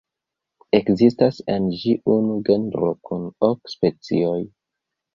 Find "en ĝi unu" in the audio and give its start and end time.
1.57-2.39